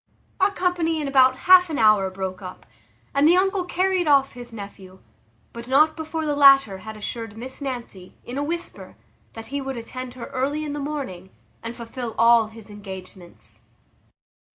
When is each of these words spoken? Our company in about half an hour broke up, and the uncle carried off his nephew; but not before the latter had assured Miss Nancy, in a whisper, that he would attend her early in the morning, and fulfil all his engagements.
Our 0.39 0.49
company 0.49 0.99
in 0.99 1.07
about 1.07 1.41
half 1.45 1.69
an 1.69 1.77
hour 1.77 2.09
broke 2.09 2.41
up, 2.41 2.65
and 3.13 3.27
the 3.27 3.35
uncle 3.37 3.63
carried 3.65 4.07
off 4.07 4.31
his 4.31 4.51
nephew; 4.51 4.97
but 5.53 5.67
not 5.67 5.95
before 5.95 6.25
the 6.25 6.35
latter 6.35 6.79
had 6.79 6.97
assured 6.97 7.37
Miss 7.37 7.61
Nancy, 7.61 8.17
in 8.23 8.35
a 8.39 8.43
whisper, 8.43 8.97
that 9.33 9.45
he 9.53 9.61
would 9.61 9.77
attend 9.77 10.15
her 10.15 10.25
early 10.29 10.65
in 10.65 10.73
the 10.73 10.79
morning, 10.79 11.29
and 11.61 11.75
fulfil 11.75 12.15
all 12.17 12.47
his 12.47 12.71
engagements. 12.71 13.61